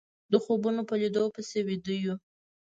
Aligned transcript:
د 0.31 0.33
خوبونو 0.43 0.81
په 0.89 0.95
ليدو 1.01 1.23
پسې 1.35 1.59
ويده 1.67 1.95
يو 2.03 2.15